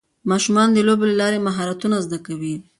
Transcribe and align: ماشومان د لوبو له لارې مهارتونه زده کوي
ماشومان 0.29 0.67
د 0.73 0.77
لوبو 0.87 1.03
له 1.11 1.15
لارې 1.21 1.45
مهارتونه 1.47 1.95
زده 2.05 2.19
کوي 2.27 2.55